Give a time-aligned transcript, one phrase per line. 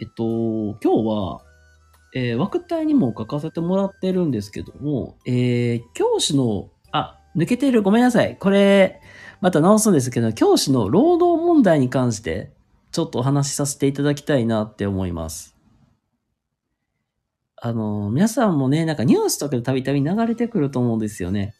[0.00, 1.40] えっと、今日は、
[2.14, 8.36] えー、枠帯にも書かせてもらってるんですけども、えー、教師の、あ、抜けてる、ごめんなさい。
[8.38, 9.00] これ、
[9.40, 12.52] また直すんですけど、教師の労働問題に関して、
[12.92, 15.56] ちょっとお話しさせていただきたいなって思います。
[17.56, 21.54] あの、皆さんもね、なんかニュースとかでたびたび流れてくると思うんですよね。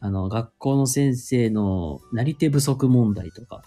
[0.00, 3.62] あの、学校の先生のなり手不足問題とか。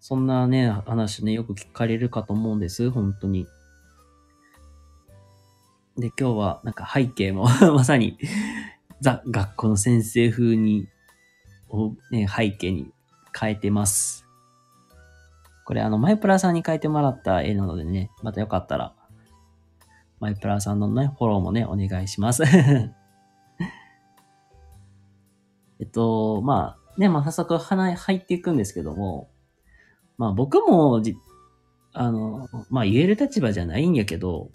[0.00, 3.46] そんなね、話ね、よく聞かれるかと思うんです、本当に。
[5.96, 8.16] で、今日はなんか背景も まさに
[9.00, 10.88] ザ・学校の先生風に、
[11.68, 12.92] をね、背景に
[13.38, 14.26] 変えてます。
[15.64, 18.94] これあの、マイプラさんに書いてもらった絵なのでね、またよかったら、
[20.20, 22.42] マイプラさんのね、フォローもね、お願いします
[25.80, 29.28] えっと、まあ、ね、まあ、早速、花入っていくんですけども、
[30.18, 31.16] まあ僕もじ、
[31.92, 34.50] あの、まあ言える立場じゃないんやけど、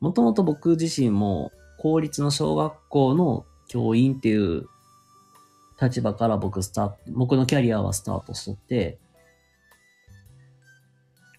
[0.00, 4.66] もともと僕自身も公立の小学校の教員っていう
[5.80, 8.98] 立場から僕スタート、僕のキャリアはスタートしとって、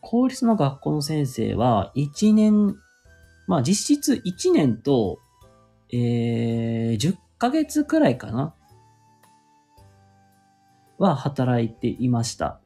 [0.01, 2.75] 公立の学校の先生は1年、
[3.47, 5.19] まあ実質1年と、
[5.93, 8.53] えー、10ヶ月くらいかな
[11.01, 12.61] は働いていました。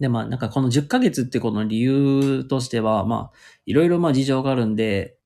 [0.00, 3.36] で、まあ、なんかこの10ヶ月ってこの理由としては、まあ、
[3.66, 5.16] いろいろまあ事情があるんで、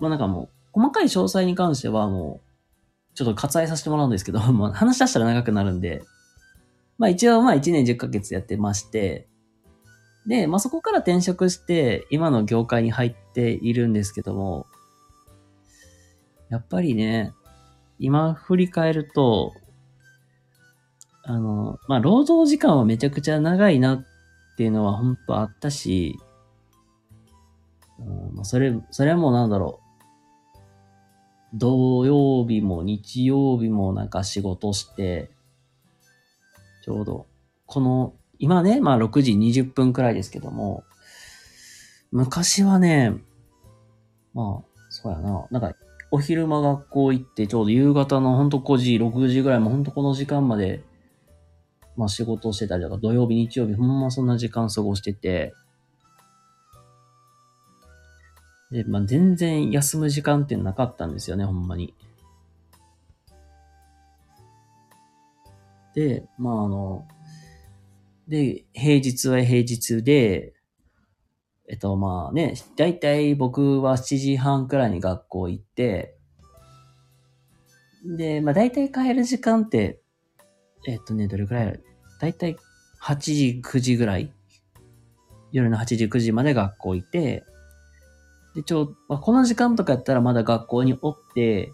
[0.00, 2.40] まあなんかもう、細かい詳細に関してはも
[3.12, 6.02] う、ちょっと割愛させてもらうんですけど、 もう話し出したら長くなるんで、
[6.98, 9.28] まあ一応まあ1年10ヶ月やってまして、
[10.26, 14.66] で、まあそこから転職して、今の業界に入っているんですけども、
[16.48, 17.32] やっぱりね、
[17.98, 19.52] 今振り返ると、
[21.26, 24.04] あの、まあ、労働時間はめちゃくちゃ長いなっ
[24.56, 26.18] ていうのは本当あったし、
[27.98, 29.86] うん、それ、それはもうなんだろう。
[31.54, 35.30] 土曜日も日曜日もなんか仕事して、
[36.84, 37.26] ちょうど、
[37.66, 40.84] この、今ね、まあ6時20分くらいですけども、
[42.12, 43.14] 昔はね、
[44.32, 45.76] まあ、そうやな、なんか、
[46.12, 50.84] お昼間学校行って、ちょうど夕方のほんと5時、6時ぐらいもほんとこの時間まで
[51.96, 55.54] まあ仕事をしてたりとか、土曜日、日曜日、ほんまそんな時間過ごしてて、
[58.70, 61.94] で、まあ全然休む時間ってなかったんですよね、ほんまに。
[65.94, 67.06] で、まああの、
[68.28, 70.52] で、平日は平日で、
[71.68, 76.16] えっとまあね、だいたい僕は7時半くらいに学校行って、
[78.04, 80.00] で、まあ大体帰る時間って、
[80.86, 81.80] えっとね、どれくらい？
[82.20, 82.56] だいたい
[83.02, 84.32] 8時、9時ぐらい。
[85.52, 87.44] 夜の8時、9時まで学校いて、
[88.54, 91.72] で、ちょう、まあ、この時間とかやったらまだ学校におって、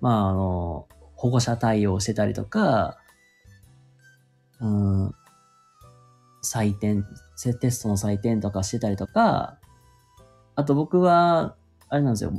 [0.00, 2.98] まあ、あの、保護者対応してたりとか、
[4.60, 5.14] うん、
[6.44, 7.04] 採点、
[7.60, 9.58] テストの採点とかしてたりとか、
[10.54, 11.56] あと僕は、
[11.88, 12.32] あれなんですよ、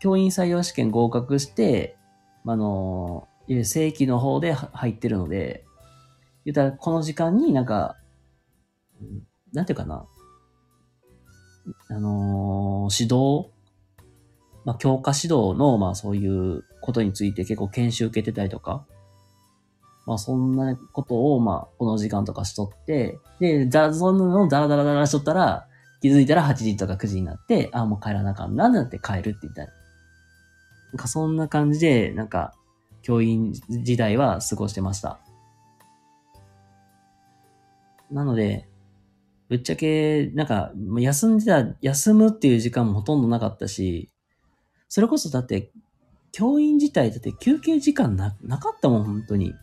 [0.00, 1.96] 教員採用試験合格して、
[2.46, 3.27] あの、
[3.64, 5.64] 正規の方で入ってるので、
[6.44, 7.96] 言ったらこの時間になんか、
[9.52, 10.06] なんていうかな、
[11.88, 13.50] あのー、指導、
[14.64, 18.86] まあ、教科指導の、まあ、そういうことについて結構研修受けてたりとか、
[20.06, 25.66] まあ、そんなことを、まあ、この時間とかしとって、で、ざ、そんなのダラダラダラしとったら、
[26.00, 29.68] 気づいたら8時とか9時になって、あ、もう帰らなあかんな、なって帰るって言ったら。
[30.92, 32.54] なんかそんな感じで、なんか、
[33.02, 35.20] 教員時代は過ごしてました。
[38.10, 38.68] なので、
[39.48, 44.10] ぶっちゃけ、なんか、休んでた、休むっていう時間もほとんどなかったし、
[44.88, 45.70] それこそだって、
[46.32, 49.54] 教員自体だって休憩時間な、なかったもん、本当に。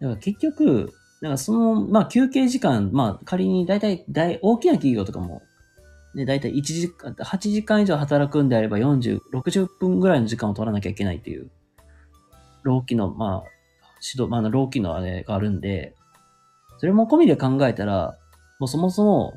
[0.00, 5.42] だから結局、なんかその、まあ休憩時間、まあ仮に大体、大、大きな企業とかも、
[6.14, 11.50] ね、大体1時間、8時間以上働くんであれば40、60分ぐらいの時間を取らなきゃいけないっていう、
[12.62, 13.50] 労基の、まあ、
[14.00, 15.94] 指導、まあ、老期のあれがあるんで、
[16.78, 18.16] それも込みで考えたら、
[18.60, 19.34] もうそもそも、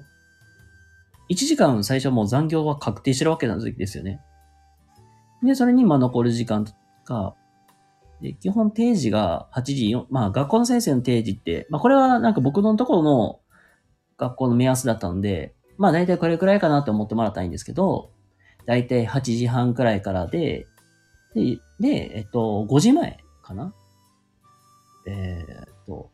[1.29, 4.21] 1時間最初もう残業は確定してるわけなんですよね。
[5.43, 7.35] で、それにまあ残る時間とか、
[8.21, 13.39] で、基本定時が8時、まあ学校の先生の定時って、まあこれはなんか僕のところの
[14.17, 18.11] 学校の目安だったので、まあ大体これくらいかなって思ってもらったらいいんですけど、
[18.65, 20.65] 大体8時半くらいからで、
[21.33, 23.73] で、で、えっと、5時前かな？
[25.07, 26.09] えーっと、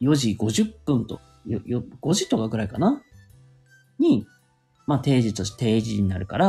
[0.00, 3.02] 4時50分と、よ、よ、5時とかぐらいかな？
[3.98, 4.26] に、
[4.86, 6.46] まあ定時として定時になるから、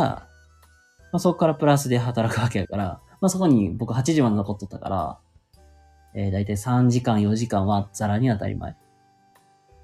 [1.12, 5.20] まあそこからプラスで働くわけやから、まあそこに僕8時まで残っとったから、
[6.16, 8.76] えー、だいたい3時間、4時間はザラに当たり前。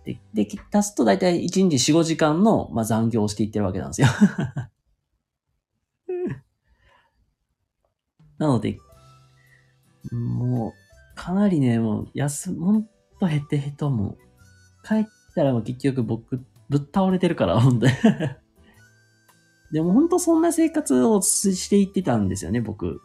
[0.09, 4.07] で、で、足すとだいたい1日4、5時間の、まあ、残業をしていってるわけなんですよ。
[8.39, 8.79] なので、
[10.11, 10.73] もう、
[11.15, 12.89] かなりね、もう、休、ほん
[13.19, 14.17] とヘトヘトもう、
[14.87, 17.91] 帰ったらもう結局僕、ぶっ倒れてるから、ほんとに。
[19.71, 23.01] でもほんとそんな生活をしていってたんですよね、僕。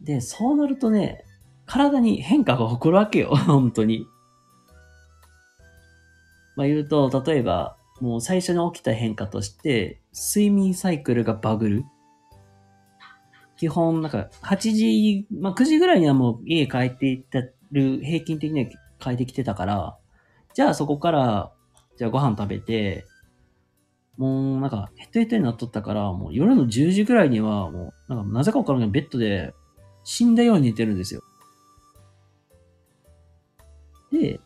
[0.00, 1.23] で、そうなるとね、
[1.66, 4.06] 体に変化が起こるわけよ、 本当に。
[6.56, 11.84] まあ言うと、例えば、もう最初に起きた変化として、睡眠サイクルがバグる。
[13.56, 17.40] 基本、なんか、8時、まあ9時ぐらいにはもう家帰っていった
[17.72, 19.96] る、平均的には帰ってきてたから、
[20.54, 21.52] じゃあそこから、
[21.96, 23.06] じゃあご飯食べて、
[24.16, 29.52] もうなんか、ヘトヘトになっとったから、もう夜の10時ぐらいには、もう、なんか、なぜかわからんけど、ベッドで
[30.04, 31.22] 死んだように寝てるんですよ。
[34.18, 34.40] で、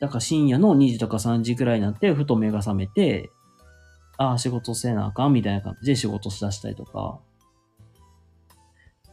[0.00, 3.30] だから深夜の2時とか3時くらいになって、ふと目が覚めて、
[4.16, 7.18] ああ、仕事せなあかんみたいな感じで仕事しだしたりとか、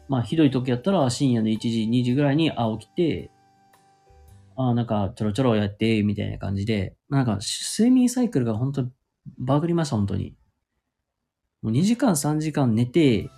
[0.07, 3.31] まあ、ひどい時やったら深夜の1時、2時ぐらいに、あ、起きて、
[4.55, 7.39] ああ、なんかちょろちょろやって、みたいな感じで、なんか
[7.77, 8.91] 睡眠サイクルが本当に
[9.39, 10.35] バグりました、本当に。
[11.61, 13.29] もう2時間、3時間寝て、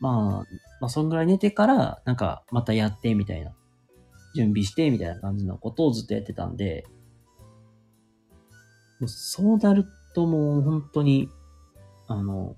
[0.00, 3.52] まあ、まあ、そんぐらい寝てから、なんか、またやって、みたいな。
[4.36, 6.86] 準備して、みたいな感じのことをずっとやってたんで、
[9.00, 11.28] もうそうなるともう本当に、
[12.06, 12.56] あの、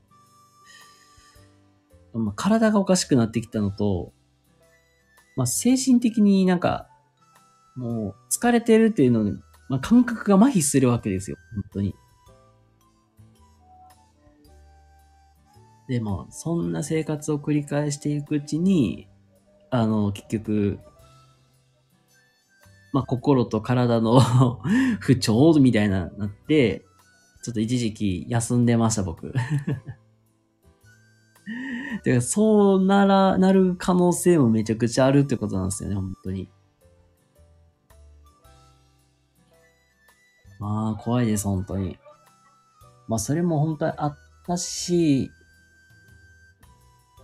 [2.12, 4.12] まあ、体がおかしくなってきたのと、
[5.36, 6.88] まあ、精神的になんか、
[7.76, 9.38] もう疲れてるっていうのに、
[9.68, 11.94] まあ、感覚が麻痺するわけですよ、本当に。
[15.88, 19.08] でも、そんな生活を繰り返していくうちに、
[19.70, 20.80] あの、結局、
[22.92, 24.20] まあ、心と体の
[25.00, 26.84] 不調みたいな、なって、
[27.42, 29.32] ちょっと一時期休んでました、僕。
[32.04, 36.48] てか、そうなら、なる可能性もめちゃくちゃあるってことなんですよね、本当に。
[40.58, 41.98] まあ、怖いです、本当に。
[43.06, 45.30] まあ、それも本当にあったし、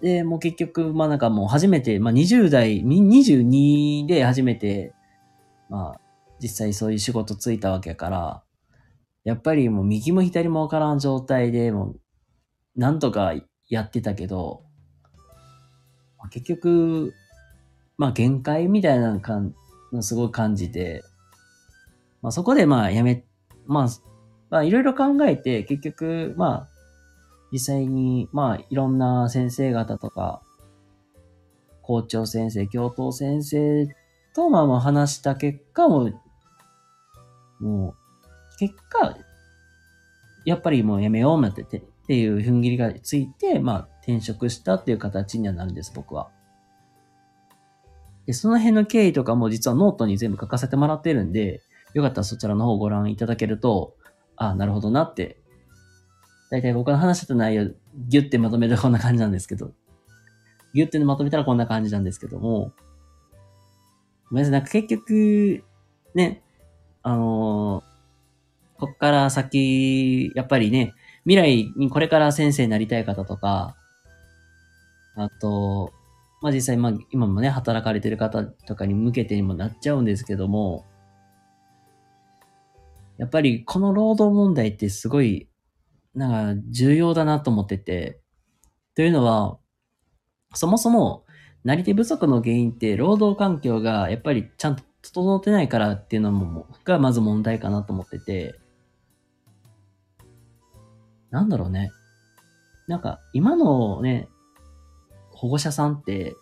[0.05, 4.93] で、もう結局、まあなんかもう初めて、まあ20代、22で初めて、
[5.69, 6.01] まあ、
[6.41, 8.43] 実際そういう仕事ついたわけやから、
[9.25, 12.01] やっぱりもう右も左もわからん状態で、もう、
[12.77, 13.35] なんとか
[13.69, 14.63] やってたけど、
[16.19, 17.15] まあ結局、
[17.97, 19.55] まあ限界みたいな感
[19.93, 21.03] のすごい感じて、
[22.21, 23.25] まあそこでまあやめ、
[23.67, 23.89] まあ、
[24.51, 26.69] まあいろいろ考えて、結局、まあ、
[27.51, 30.43] 実際に、まあいろんな先生方とか、
[31.83, 33.89] 校長先生、教頭先生
[34.35, 36.11] とまあまあ話した結果も、
[37.61, 39.17] もう、結果、
[40.45, 46.31] やっぱりもうやめようなってて、っていう踏ん切りがついて、まあ転職したっていう形にはなるんです、僕は。
[48.27, 51.63] で、その辺の経緯とかも実はノートに全部書かせてもらってるんで、
[51.95, 53.95] よかったらそちらの方をご覧いただけると、
[54.37, 55.39] ああなるほどなって。
[56.51, 57.71] だいたい僕の話した内容、
[58.09, 59.73] ギュッてまとめるとこんな感じなんですけど、
[60.75, 62.73] ギュッてまとめたらこんな感じなんですけども、
[64.31, 65.65] ごめんなさい、なんか結局、
[66.15, 66.43] ね、
[67.03, 67.95] あのー
[68.77, 73.77] こっから先、やっぱりね、未来にこれから先生になりたい方とか、
[75.17, 75.93] あと、
[76.43, 80.85] まあ実際、まあ今もね、働かれてる方とかに向けてにもなっちゃうんですけども、
[83.17, 85.49] やっぱりこの労働問題ってすごい、
[86.15, 88.21] なんか重要だなと思ってて、
[88.97, 89.59] というのは、
[90.53, 91.24] そもそも、
[91.65, 98.61] なり手不足の原因って労働環境がやっぱりちゃんと整ってないからっていうのも、がまず問題かなと思ってて、
[101.31, 101.91] なんだろうね。
[102.87, 104.29] なんか、今のね、
[105.31, 106.35] 保護者さんって、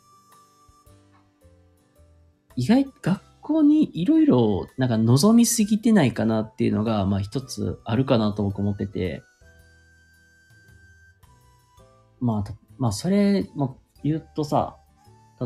[2.56, 9.22] 意外、学校にいろいろ、なんか望みすぎてないかなっていうのが、まあ一つあるかなと僕思ってて、
[12.20, 14.76] まあ、まあそれも言うとさ、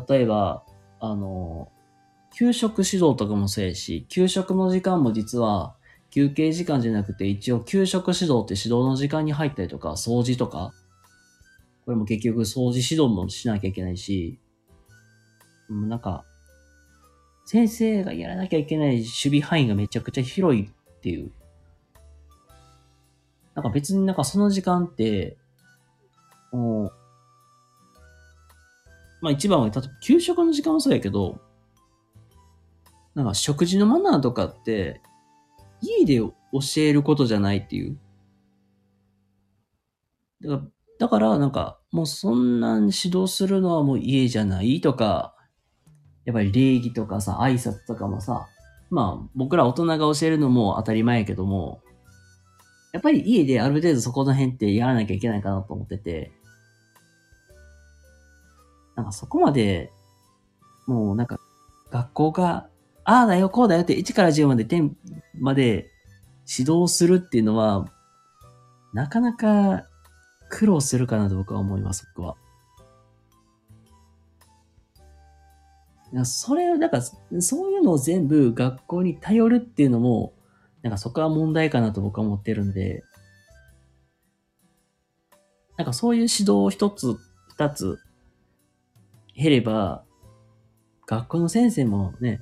[0.08, 0.64] 例えば、
[1.00, 1.68] あの、
[2.34, 5.74] 給食指導とかもそうやし、給食の時間も実は、
[6.10, 10.72] 休憩時間じゃなくて、一応給食指導って指導の時間に入ったりとか、掃除とか、
[11.84, 14.38] これも結局掃除指導もしなきゃいけないし、
[15.68, 16.24] なんか、
[17.44, 21.30] 先生がやらなきゃいけない守備範囲がめちゃくちゃ広いっていう。
[23.54, 25.36] なんか別になんかその時間って、
[26.52, 26.92] もう、
[29.26, 31.40] まあ一番は、例えば給食の時間もそうやけど、
[33.16, 35.00] なんか食事のマナーとかって、
[35.80, 36.33] 家で教
[36.76, 37.99] えることじゃないっていう。
[40.42, 40.62] だから、
[41.00, 45.35] だからなんか、もうそんなん指導するのはもう家じゃないとか、
[46.25, 48.47] やっぱり礼儀とかさ、挨拶とかもさ、
[48.90, 51.83] まあ僕ら大人が教えるのも当たり前やけども、
[52.92, 56.30] やっぱり家である程度そこの辺ってやらなきゃいけないかなと思ってて、
[58.96, 59.92] なんかそこまで、
[60.86, 61.38] もうなんか
[61.90, 62.68] 学校が、
[63.04, 64.96] ああだよ、こうだよって1から10まで点
[65.38, 65.90] まで
[66.48, 67.86] 指導するっていうのは、
[68.92, 69.84] なかなか
[70.48, 72.36] 苦労するかなと僕は思います、僕は。
[76.24, 80.32] それ、なんか、そういうのを全部学校に頼るっていうのも、
[80.82, 83.02] なんかそこは問題かなと僕は思ってるんで、
[85.76, 87.16] なんかそういう指導を一つ、
[87.48, 87.98] 二つ
[89.37, 90.02] 減れば、
[91.07, 92.40] 学校の先生もね、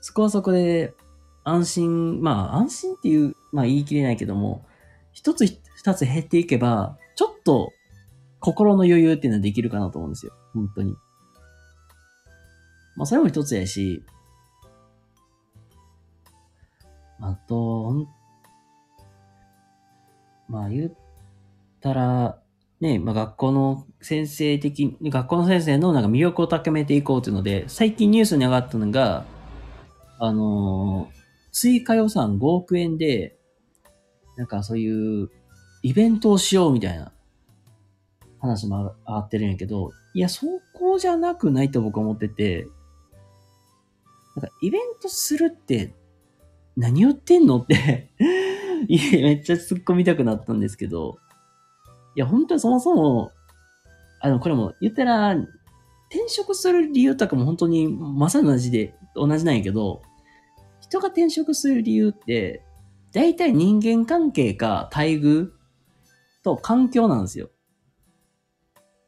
[0.00, 0.94] そこはそこで
[1.44, 4.64] 安心、まあ安心っていう、まあ言い切れないけども、
[5.12, 7.72] 一つ二つ減っていけば、ちょっと
[8.38, 10.32] 心の余裕っていうのはできるかなと思うんですよ。
[10.54, 10.94] 本当に。
[12.96, 14.04] まあそれも一つやし、
[17.20, 18.06] あと、
[20.48, 20.92] まあ言っ
[21.80, 22.42] たら、
[22.80, 29.24] ね、まあ学校の先生的に、学校の先生のなんか魅力を高めていこうというので、最近ニュースに上がったのが、
[30.18, 31.20] あのー
[31.52, 33.36] 追加予算5億円で、
[34.36, 35.30] なんかそういう
[35.82, 37.12] イベントをしようみたいな
[38.38, 42.68] 話も上がってるんやけど、いや、そこじゃなくないと僕は思ってて、
[44.36, 45.92] なんかイベントするって
[46.76, 48.10] 何言ってんのって
[48.88, 51.18] いや、めっちゃ突っ込みたくなったんですけど、
[52.20, 53.32] や、本当にそもそも、
[54.20, 60.02] あの、これも言ったら、転職する理由とかも本当にまさに同じで、同じなんやけど、
[60.80, 62.62] 人が転職する理由って、
[63.12, 65.50] 大体人間関係か待遇
[66.42, 67.50] と環境なんですよ。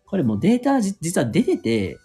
[0.07, 1.99] これもデータ実は出てて、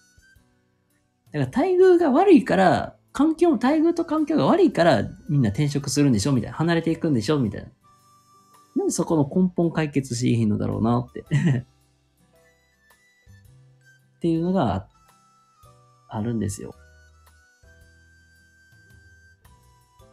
[1.32, 6.32] だから待遇が悪いから、環境も待遇と環境が悪いからみんな転職するんでしょ？
[6.32, 6.58] みたいな。
[6.58, 7.40] 離れていくんでしょ？
[7.40, 7.68] みたいな。
[8.88, 11.26] なんでそこの根本解決しへんのだろうなって。
[14.18, 14.88] っていうのが
[16.08, 16.74] あるんですよ。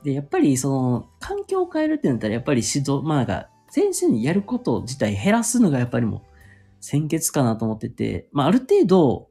[0.03, 6.23] で、やっぱりその、環境を変えるってなったら、やっぱり指導、まあなんか、先生にやること自体減らすのがやっぱりもう、
[6.81, 9.31] 先決かなと思ってて、まあある程度、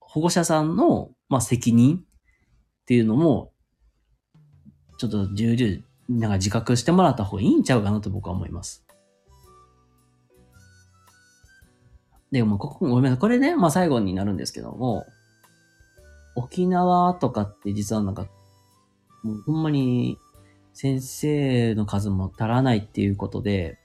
[0.00, 2.02] 保護者さんの、まあ責任っ
[2.84, 3.52] ていうのも、
[4.98, 8.84] ちょっと重々、なんか自覚してもらった方がいいんちゃうかなと僕は思います。
[12.32, 13.18] でも、ここ、ごめんなさい。
[13.18, 15.06] これね、まあ最後になるんですけども、
[16.34, 18.26] 沖縄とかって実はなんか、
[19.22, 20.18] もうほんまに
[20.72, 23.78] 先生の数も足らないっていうことで、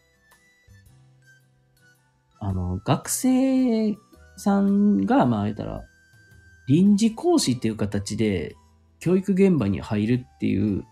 [2.40, 3.96] あの、学生
[4.38, 5.84] さんが、まあ言ったら、
[6.68, 8.56] 臨時講師っていう形で
[9.00, 10.86] 教育現場に入るっていう、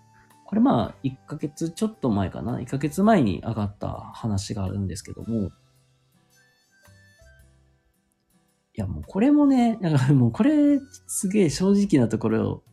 [0.54, 5.50] これまあ1ヶ月ちょっと前かな ?1 ヶ月前に上がった話があるんですけども、い
[8.76, 12.64] やもうこれもね、なんかもうこれすげえ正直なところ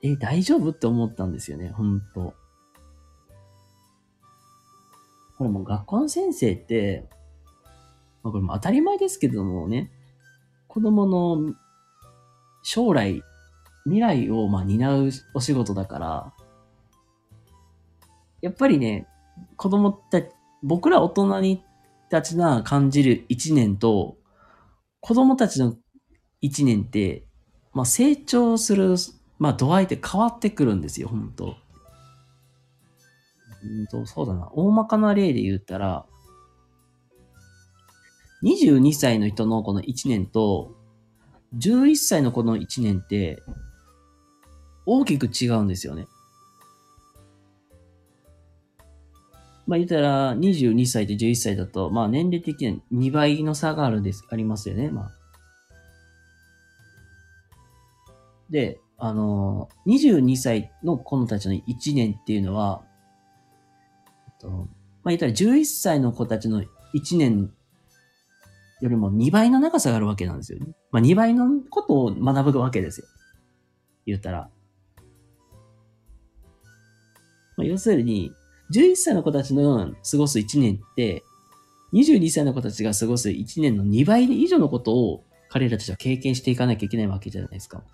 [0.00, 2.32] え、大丈夫って思ったんですよね、ほんと。
[5.36, 7.10] これもう学校の先生って、
[8.22, 9.90] まあこれも当たり前ですけどもね、
[10.66, 11.52] 子供の
[12.62, 13.22] 将来、
[13.84, 16.32] 未来をまあ担うお仕事だから、
[18.40, 19.06] やっぱりね、
[19.56, 20.28] 子供たち、
[20.62, 21.64] 僕ら大人に
[22.10, 24.16] たちが感じる一年と、
[25.00, 25.76] 子供たちの
[26.40, 27.24] 一年って、
[27.72, 28.96] まあ成長する、
[29.38, 31.56] まあ度合いって変わってくるんですよ、本当
[33.64, 34.50] うんと、そうだな。
[34.52, 36.06] 大まかな例で言ったら、
[38.42, 40.74] 22歳の人のこの1年と、
[41.56, 43.42] 11歳の子の1年って、
[44.86, 46.06] 大きく違うんですよね。
[49.66, 55.10] まあ言ったら、22歳と11歳だと、まあ年齢的には2倍の差があるんです、ありますよね、まあ。
[58.50, 62.82] で、あの、22歳の子のたちの1年っていうのは、
[64.40, 66.62] とまあ言ったら11歳の子たちの
[66.94, 67.50] 1年
[68.80, 70.66] よりも2倍の長さがあるわけなんですよね。
[70.90, 73.06] まあ2倍のことを学ぶわけですよ。
[74.06, 74.50] 言ったら。
[77.62, 78.34] まあ、要するに、
[78.74, 81.24] 11歳の子たちの過ごす1年って、
[81.92, 87.84] 22歳の子たちが過ごす1年の2倍以上のことを彼らたちは経験していかなきゃいけないわけじゃないですか。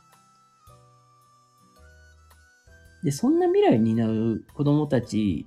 [3.05, 5.47] で、そんな未来を担う子供たち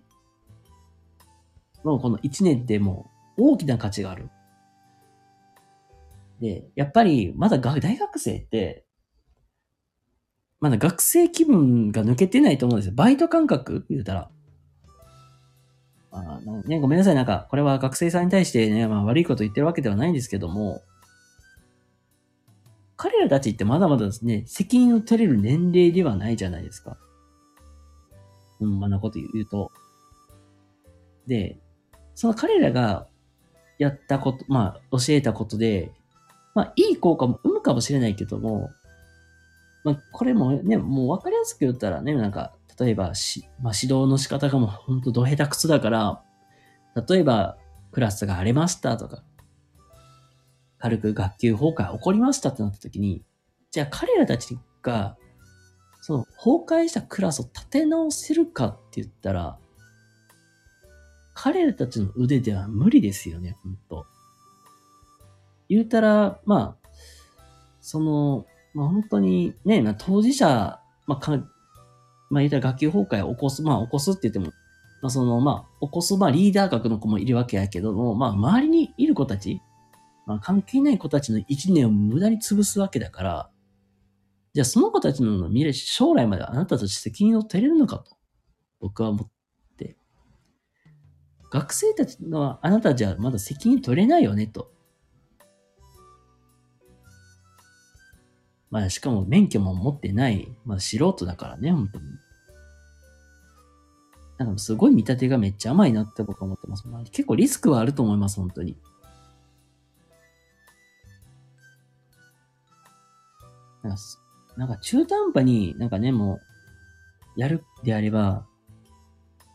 [1.84, 4.30] のこの1年ってもう大きな価値がある。
[6.40, 8.84] で、やっぱりまだ大学生って、
[10.62, 12.94] まだ学生気分が抜けてないと思うんですよ。
[12.96, 13.86] バイト感覚？
[13.90, 14.30] 言うたら。
[16.12, 17.16] あね、ごめんなさい。
[17.16, 20.82] なんか、これは学生さんに対してね、まあ悪いこと言ってるわけではないんですけども、
[22.96, 26.98] 彼らたちってまだまだですね、責任を取れる年齢ではないじゃないですか。
[28.60, 29.72] うん、まなこと言うと。
[31.26, 31.58] で、
[32.14, 33.08] その彼らが
[33.80, 35.92] やったこと、まあ、教えたことで、
[36.54, 38.70] まあ、いい効果も生むかもしれないけども、
[39.84, 46.24] まあ、これもね、もう分かりやすく言ったらね、なんか、例えばし、まあ、指導の仕方がもうほんとど下手くそだから、
[47.08, 47.58] 例えば、
[47.92, 49.24] クラスが荒れましたとか、
[50.78, 53.24] 軽く学級崩壊起こりましたってなった時に、
[53.72, 55.18] じゃあ彼らたちが、
[56.02, 59.58] その崩壊したクラスを立て直せるかって言ったら、
[61.34, 64.06] 彼らたちの腕では無理ですよね、ほんと。
[65.70, 66.90] 言うたら、まあ、
[67.80, 71.32] その、まあ本当にね、まあ、当事者、まあか、
[72.30, 74.48] まあ言うたら学級崩壊を起こす、まあ起こすって言っても、
[75.02, 79.62] まあその、まあ起こす、まあリーダー格の子もいるわけやけども、まあ周りにいる子たち、
[80.26, 83.50] まあ関係ない子たちの一年を無駄に潰すわけだから、
[84.54, 88.16] じゃあその子たちの未来、将来まであなたたち責任を取れるのかと、
[88.80, 89.30] 僕は思っ
[89.78, 89.98] て、
[91.52, 94.72] 学生たちのあなたじゃまだ責任取れないよねと。
[98.72, 102.06] まあ、しかも免許も持ってない、まあ、素人だからね、本当に。
[104.38, 106.88] なんかすごい見立てがめっちゃ甘いなって僕は思ってます。
[106.88, 108.76] まあ、結構リスクはあると思います、本当に。
[113.84, 114.02] なんか、
[114.58, 116.40] なんか中途半端になんかね、も
[117.38, 118.46] う、やるであれば、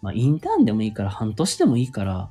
[0.03, 2.31] まあ、インターンでもいいから、半年でもいいから、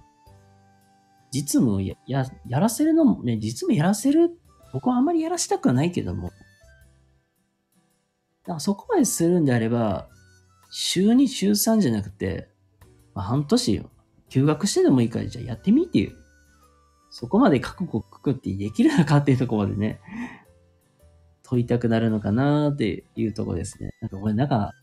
[1.32, 4.40] 実務をや、や、らせるのも、ね、実務やらせる、
[4.72, 6.32] 僕はあんまりやらしたくはないけども、
[8.54, 10.08] らそこまでするんであれば、
[10.72, 12.50] 週2、週3じゃなくて、
[13.14, 13.86] まあ、半年
[14.30, 16.16] 休学してでもいいから、じゃあやってみっていう。
[17.10, 20.02] そこまで覚悟をくくってできるのかっていうとこまでね、
[21.44, 23.92] 問いたくなるのかなっていうとこですね。
[24.02, 24.74] なんかこれなんか、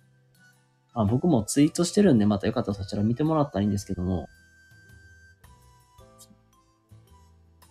[0.95, 4.29] あ僕もツイートしてるんで、またよかったらそちら見てもらったらいいんですけども、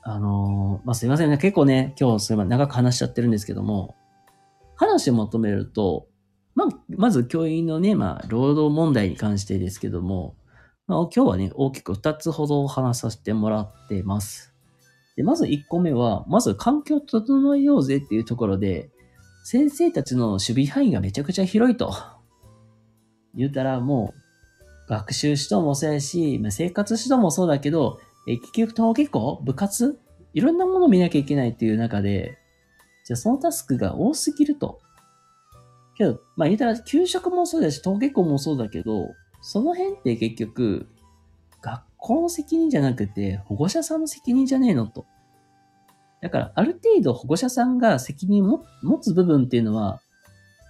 [0.04, 1.38] あのー、まあ、すいませんね。
[1.38, 2.50] 結構ね、今日すいません。
[2.50, 3.96] 長く話しちゃってるんですけども、
[4.82, 6.08] 話を求めると、
[6.56, 10.36] まあ、まず教員のね、まあ、労働問題に関してですけども、
[10.88, 14.54] まあ、今日はね、大きく2つほど話させてもらってます。
[15.16, 18.90] で、まず1個目は、まず環境を整えようぜっていうところで、
[19.44, 21.94] 先生たちの守備範囲がめちゃくちゃ広いと。
[23.36, 24.14] 言うたらも
[24.88, 30.00] う、学習指導もそうやし、まあ、生活指導もそうだけど、え結局登下校部活
[30.34, 32.41] いろんなものを見なきゃいけないっていう中で、
[33.12, 34.80] じゃあそのタスクが多すぎると。
[35.98, 39.10] けど、まあ言うたら給食もそうだし、登下校もそうだけど、
[39.42, 40.88] その辺って結局、
[41.62, 45.06] 学校の責任じゃなくて、保護者さんの責任じゃねえのと。
[46.22, 50.00] だから、ある程度保護者さんが責任を持つ部分っていうのは、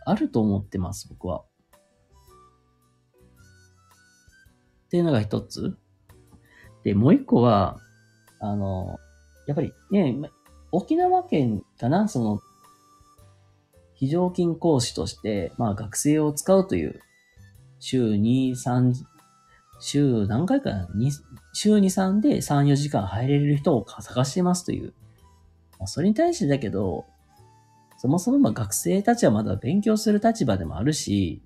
[0.08, 1.44] あると思ってます、僕は。
[4.86, 5.78] っていうのが一つ。
[6.84, 7.78] で、もう一個は、
[8.40, 8.98] あの、
[9.46, 10.18] やっぱりね、
[10.72, 12.42] 沖縄県かな、その、
[13.94, 17.02] 非常勤講師として、まあ学生を使うという、
[17.80, 18.94] 週2、3、
[19.80, 20.88] 週何回かな、
[21.54, 24.94] 週2、3で3、4時間入れる人を探してますという。
[25.80, 27.06] まあ、それに対してだけど、
[27.98, 31.44] そもそもま学生たちはまだ勉強する立場でもあるし、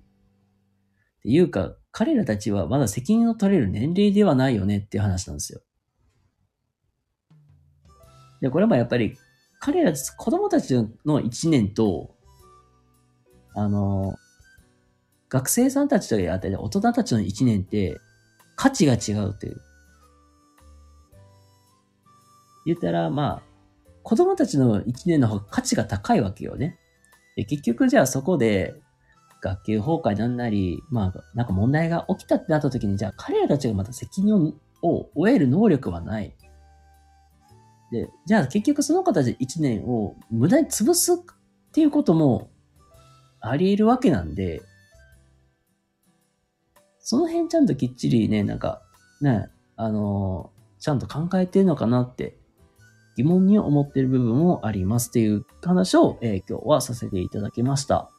[1.18, 5.60] っていうか、彼らたちはまだ責任を取れる年齢ではないよねっていう話なんですよ。
[8.46, 9.18] で、これもやっぱり、
[9.58, 10.72] 彼ら、子供たち
[11.04, 12.14] の1年と、
[13.54, 14.14] あの、
[15.28, 17.98] 学生さんたちとやって大人たちの1年って、
[18.54, 19.60] 価値が違うという。
[22.64, 23.42] 言ったら、まあ、
[24.04, 26.78] 子供たちの1年の方が価値が高いわけよね。
[27.34, 28.74] で、結局じゃあそこで、
[29.42, 36.36] 学級崩壊なんなり、まあ、なんか問題が起きたってなった時に、じゃあ彼らたちがまた責任を負える能力はない。
[37.92, 41.16] で、じゃあ結局その子たち1年を無駄に潰すっ
[41.72, 42.50] ていうことも
[43.40, 44.62] あり得るわけなんで、
[46.98, 48.82] その辺ちゃんときっちりね、なんか、
[49.20, 52.36] ね、あのーちゃんと考えてるのかなって
[53.16, 58.10] 疑問に思ってる部分もありますっていう話を、えー今日はさせていただきました。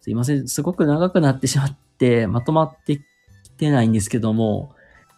[0.00, 0.46] すいません。
[0.46, 3.02] すごく長くなってしまって、まとまってき
[3.56, 4.74] てないんですけども、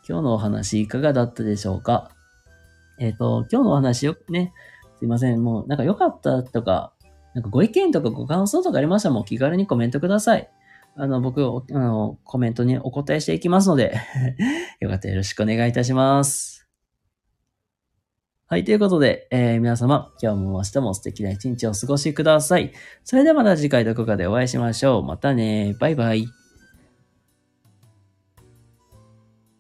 [0.09, 2.11] 今日のお話いかがだったでしょうか？
[2.99, 4.53] えっ、と、今日のお話よ、ね、
[4.99, 5.43] すいません。
[5.43, 6.93] もう、なんか良かったとか、
[7.35, 10.51] なんかご意見とかご感想とかありましたらもう気軽にコメントください。
[10.97, 13.95] あの、僕、あの、コメントにお答えしていきますので、
[14.81, 16.67] よかったらよろしくお願いいたします。
[18.49, 22.73] はい、ということで、えー皆様、今日も明日も素敵な一日をお過ごしください。
[23.05, 25.03] それではまた次回どこかでお会いしましょう。
[25.03, 25.77] またね。
[25.81, 26.46] バイバイ。